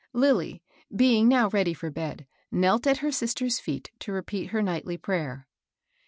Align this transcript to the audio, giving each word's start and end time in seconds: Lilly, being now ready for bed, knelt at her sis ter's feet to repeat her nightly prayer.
Lilly, 0.13 0.63
being 0.95 1.27
now 1.27 1.49
ready 1.49 1.75
for 1.75 1.91
bed, 1.91 2.25
knelt 2.51 2.87
at 2.87 2.97
her 3.05 3.11
sis 3.11 3.35
ter's 3.35 3.59
feet 3.59 3.91
to 3.99 4.11
repeat 4.11 4.47
her 4.49 4.63
nightly 4.63 4.97
prayer. 4.97 5.45